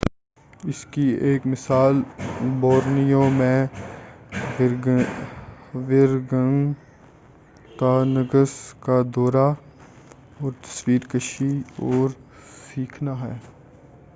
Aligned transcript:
اس 0.63 0.79
کی 0.91 1.01
ایک 1.21 1.45
مثال 1.47 1.95
بورنیو 2.61 3.21
میں 3.31 3.59
ورگنگتانگس 5.73 6.73
کا 8.81 8.97
دورہ 9.15 9.47
تصویر 10.41 11.01
کشی 11.09 11.51
اور 11.83 12.07
سیکھنا 12.65 13.13
ہے 13.21 13.33